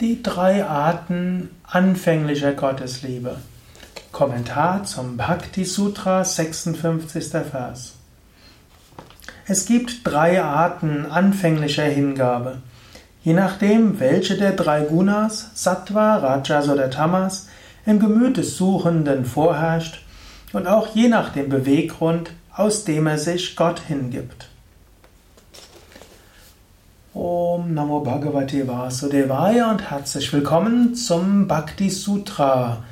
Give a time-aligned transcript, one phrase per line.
[0.00, 3.34] Die drei Arten anfänglicher Gottesliebe.
[4.12, 7.30] Kommentar zum Bhakti Sutra, 56.
[7.30, 7.94] Vers.
[9.48, 12.58] Es gibt drei Arten anfänglicher Hingabe.
[13.24, 17.48] Je nachdem, welche der drei Gunas, Sattva, Rajas oder Tamas,
[17.84, 20.04] im Gemüt des Suchenden vorherrscht
[20.52, 24.48] und auch je nach dem Beweggrund, aus dem er sich Gott hingibt.
[27.18, 32.84] Om Namo Bhagavate Vasudevaya und herzlich willkommen zum Bhakti Sutra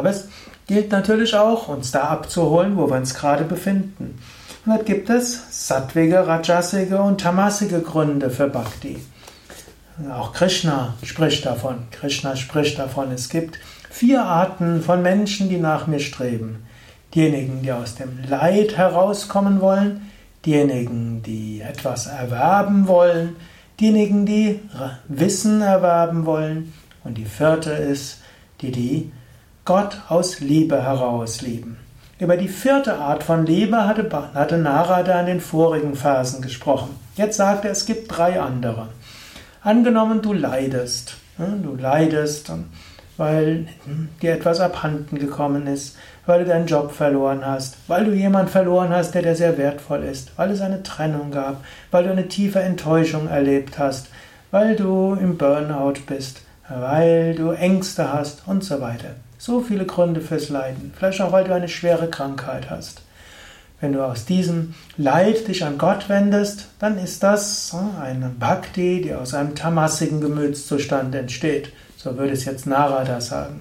[0.00, 0.28] Aber es
[0.66, 4.18] gilt natürlich auch, uns da abzuholen, wo wir uns gerade befinden.
[4.64, 8.98] Und dort gibt es sattwige, rajasige und tamasige Gründe für Bhakti.
[10.10, 11.82] Auch Krishna spricht davon.
[11.90, 13.12] Krishna spricht davon.
[13.12, 13.58] Es gibt
[13.90, 16.64] vier Arten von Menschen, die nach mir streben.
[17.14, 20.10] Diejenigen, die aus dem Leid herauskommen wollen,
[20.46, 23.36] diejenigen, die etwas erwerben wollen,
[23.78, 24.60] diejenigen, die
[25.08, 26.72] Wissen erwerben wollen
[27.04, 28.22] und die vierte ist,
[28.62, 29.12] die die
[29.66, 31.76] Gott aus Liebe heraus lieben.
[32.18, 36.98] Über die vierte Art von Liebe hatte, hatte Narada in den vorigen Versen gesprochen.
[37.14, 38.88] Jetzt sagt er, es gibt drei andere.
[39.62, 41.16] Angenommen, du leidest.
[41.36, 42.50] Hm, du leidest,
[43.18, 43.68] weil
[44.22, 45.94] dir etwas abhanden gekommen ist,
[46.24, 50.04] weil du deinen Job verloren hast, weil du jemanden verloren hast, der dir sehr wertvoll
[50.04, 54.08] ist, weil es eine Trennung gab, weil du eine tiefe Enttäuschung erlebt hast,
[54.50, 59.16] weil du im Burnout bist, weil du Ängste hast und so weiter.
[59.42, 60.92] So viele Gründe fürs Leiden.
[60.94, 63.00] Vielleicht auch, weil du eine schwere Krankheit hast.
[63.80, 69.14] Wenn du aus diesem Leid dich an Gott wendest, dann ist das eine Bhakti, die
[69.14, 71.72] aus einem tamassigen Gemütszustand entsteht.
[71.96, 73.60] So würde es jetzt Narada sagen.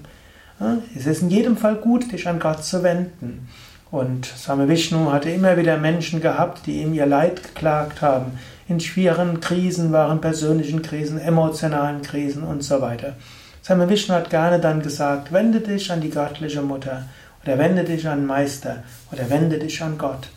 [0.97, 3.47] Es ist in jedem Fall gut, dich an Gott zu wenden.
[3.89, 8.37] Und Swami Vishnu hatte immer wieder Menschen gehabt, die ihm ihr Leid geklagt haben.
[8.67, 13.15] In schweren Krisen waren, persönlichen Krisen, emotionalen Krisen und so weiter.
[13.63, 17.05] Swami Vishnu hat gerne dann gesagt, wende dich an die göttliche Mutter
[17.43, 20.29] oder wende dich an Meister oder wende dich an Gott.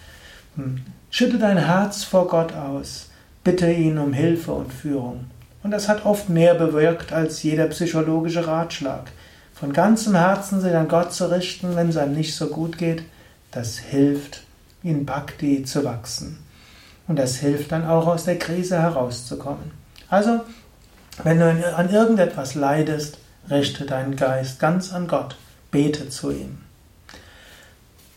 [0.57, 0.83] Hm.
[1.11, 3.11] Schütte dein Herz vor Gott aus,
[3.45, 5.27] bitte ihn um Hilfe und Führung.
[5.63, 9.11] Und das hat oft mehr bewirkt als jeder psychologische Ratschlag.
[9.55, 13.05] Von ganzem Herzen sich an Gott zu richten, wenn es einem nicht so gut geht,
[13.53, 14.43] das hilft,
[14.83, 16.39] in Bhakti zu wachsen.
[17.07, 19.71] Und das hilft dann auch aus der Krise herauszukommen.
[20.09, 20.41] Also,
[21.23, 23.19] wenn du an irgendetwas leidest,
[23.51, 25.37] richte deinen Geist ganz an Gott,
[25.71, 26.59] bete zu ihm.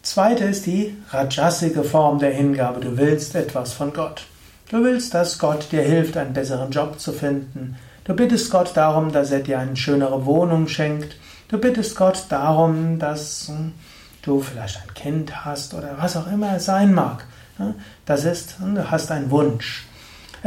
[0.01, 2.79] Zweite ist die rajasige Form der Hingabe.
[2.79, 4.27] Du willst etwas von Gott.
[4.69, 7.75] Du willst, dass Gott dir hilft, einen besseren Job zu finden.
[8.03, 11.17] Du bittest Gott darum, dass er dir eine schönere Wohnung schenkt.
[11.47, 13.73] Du bittest Gott darum, dass hm,
[14.21, 17.25] du vielleicht ein Kind hast oder was auch immer es sein mag.
[18.05, 19.85] Das ist, hm, du hast einen Wunsch.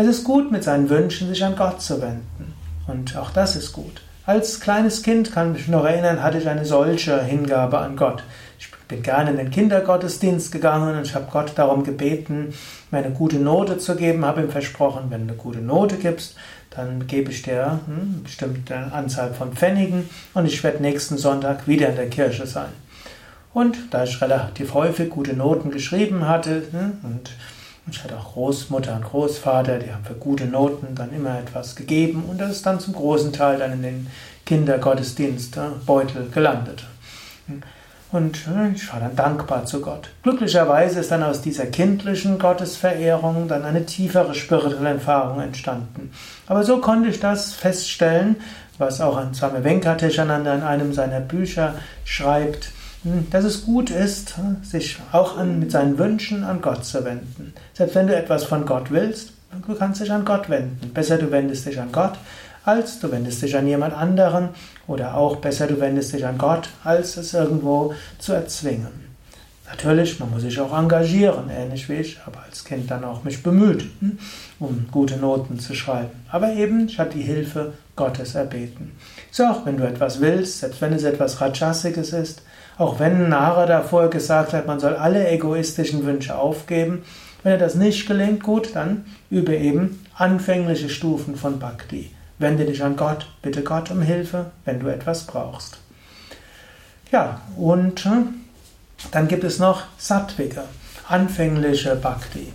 [0.01, 2.55] Es ist gut, mit seinen Wünschen sich an Gott zu wenden.
[2.87, 4.01] Und auch das ist gut.
[4.27, 8.23] Als kleines Kind kann mich noch erinnern, hatte ich eine solche Hingabe an Gott.
[8.61, 12.55] Ich bin gerne in den Kindergottesdienst gegangen und ich habe Gott darum gebeten,
[12.93, 16.37] mir eine gute Note zu geben, habe ihm versprochen, wenn du eine gute Note gibst,
[16.71, 21.67] dann gebe ich dir hm, eine bestimmte Anzahl von Pfennigen und ich werde nächsten Sonntag
[21.67, 22.71] wieder in der Kirche sein.
[23.53, 27.31] Und da ich relativ häufig gute Noten geschrieben hatte hm, und
[27.91, 32.25] ich hatte auch Großmutter und Großvater, die haben für gute Noten dann immer etwas gegeben
[32.29, 34.07] und das ist dann zum großen Teil dann in den
[34.47, 36.85] Kindergottesdienstbeutel gelandet.
[38.11, 40.09] Und ich war dann dankbar zu Gott.
[40.23, 46.11] Glücklicherweise ist dann aus dieser kindlichen Gottesverehrung dann eine tiefere spirituelle Erfahrung entstanden.
[46.47, 48.37] Aber so konnte ich das feststellen,
[48.79, 52.71] was auch an Swami Venkateshananda in einem seiner Bücher schreibt,
[53.31, 57.55] dass es gut ist, sich auch an, mit seinen Wünschen an Gott zu wenden.
[57.75, 59.33] Selbst wenn du etwas von Gott willst,
[59.67, 60.93] du kannst dich an Gott wenden.
[60.93, 62.15] Besser du wendest dich an Gott,
[62.65, 64.51] als du wendest dich an jemand anderen
[64.87, 69.09] oder auch besser du wendest dich an Gott, als es irgendwo zu erzwingen.
[69.71, 73.43] Natürlich, man muss sich auch engagieren, ähnlich wie ich, aber als Kind dann auch mich
[73.43, 74.19] bemüht, hm,
[74.59, 76.11] um gute Noten zu schreiben.
[76.31, 78.93] Aber eben, ich habe die Hilfe Gottes erbeten.
[79.31, 82.43] So auch wenn du etwas willst, selbst wenn es etwas Rajasiges ist,
[82.79, 87.03] auch wenn Narada vorher gesagt hat, man soll alle egoistischen Wünsche aufgeben,
[87.43, 92.11] wenn dir das nicht gelingt, gut, dann übe eben anfängliche Stufen von Bhakti.
[92.39, 95.79] Wende dich an Gott, bitte Gott um Hilfe, wenn du etwas brauchst.
[97.11, 98.35] Ja, und hm,
[99.11, 100.65] dann gibt es noch Sattvika.
[101.09, 102.53] anfängliche Bhakti.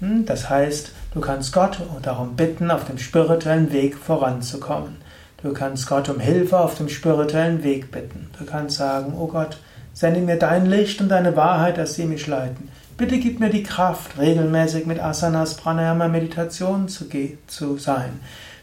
[0.00, 4.96] Hm, das heißt, du kannst Gott darum bitten, auf dem spirituellen Weg voranzukommen.
[5.44, 8.30] Du kannst Gott um Hilfe auf dem spirituellen Weg bitten.
[8.38, 9.58] Du kannst sagen, oh Gott,
[9.92, 12.70] sende mir dein Licht und deine Wahrheit, dass sie mich leiten.
[12.96, 17.04] Bitte gib mir die Kraft, regelmäßig mit Asanas, Pranayama, Meditation zu,
[17.46, 18.20] zu sein.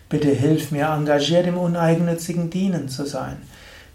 [0.09, 3.37] Bitte hilf mir, engagiert im uneigennützigen Dienen zu sein.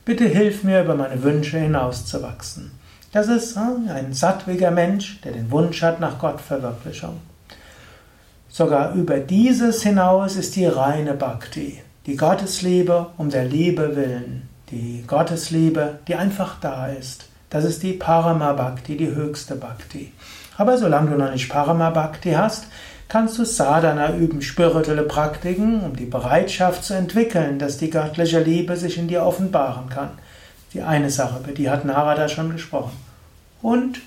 [0.05, 2.71] Bitte hilf mir, über meine Wünsche hinauszuwachsen.
[3.11, 7.21] Das ist hm, ein sattwiger Mensch, der den Wunsch hat nach Gottverwirklichung.
[8.49, 15.05] Sogar über dieses hinaus ist die reine Bhakti, die Gottesliebe um der Liebe willen, die
[15.07, 17.27] Gottesliebe, die einfach da ist.
[17.51, 20.13] Das ist die Parama Bhakti, die höchste Bhakti.
[20.57, 22.67] Aber solange du noch nicht Parama Bhakti hast,
[23.09, 28.77] kannst du Sadhana üben, spirituelle Praktiken, um die Bereitschaft zu entwickeln, dass die göttliche Liebe
[28.77, 30.11] sich in dir offenbaren kann.
[30.75, 32.97] Die eine Sache, über die hat Narada schon gesprochen.
[33.63, 34.01] Und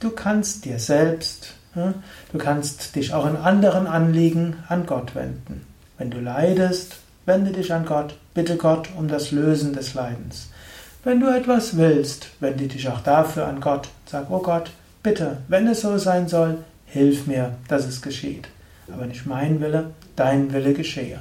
[0.00, 5.66] du kannst dir selbst, du kannst dich auch in anderen Anliegen an Gott wenden.
[5.98, 6.96] Wenn du leidest,
[7.26, 10.48] wende dich an Gott, bitte Gott um das Lösen des Leidens.
[11.04, 13.88] Wenn du etwas willst, wende dich auch dafür an Gott.
[14.06, 14.70] Sag, oh Gott,
[15.02, 18.48] bitte, wenn es so sein soll, hilf mir, dass es geschieht.
[18.92, 21.20] Aber nicht mein Wille, dein Wille geschehe.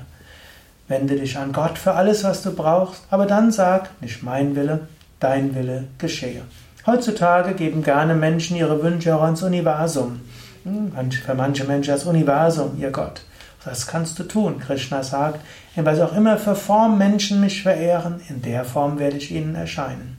[0.88, 4.88] Wende dich an Gott für alles, was du brauchst, aber dann sag, nicht mein Wille,
[5.20, 6.44] dein Wille geschehe.
[6.86, 10.20] Heutzutage geben gerne Menschen ihre Wünsche auch ans Universum.
[10.64, 13.22] Hm, für manche Menschen das Universum ihr Gott.
[13.66, 14.60] Das kannst du tun.
[14.60, 15.42] Krishna sagt,
[15.76, 19.56] in was auch immer für Form Menschen mich verehren, in der Form werde ich ihnen
[19.56, 20.18] erscheinen.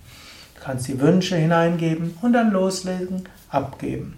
[0.57, 4.17] Du kannst die Wünsche hineingeben und dann loslegen, abgeben.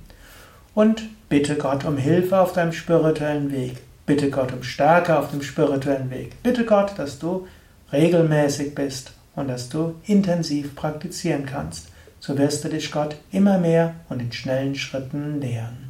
[0.75, 3.77] Und bitte Gott um Hilfe auf deinem spirituellen Weg.
[4.07, 6.43] Bitte Gott um Stärke auf dem spirituellen Weg.
[6.43, 7.47] Bitte Gott, dass du
[7.93, 11.89] regelmäßig bist und dass du intensiv praktizieren kannst
[12.21, 15.88] so wirst du dich Gott immer mehr und in schnellen Schritten nähern.